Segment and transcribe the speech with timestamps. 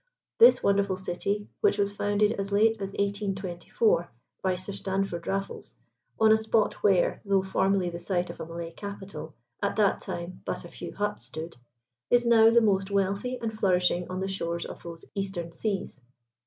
[0.39, 4.09] This wonderful city, which was founded as late as 1824
[4.41, 5.77] by Sir Stamford Raffles,
[6.19, 10.41] on a spot where, though formerly the site of a Malay capital, at that time
[10.43, 11.55] but a few huts stood,
[12.09, 16.01] is now the most wealthy and flourishing on the shores of those eastern seas.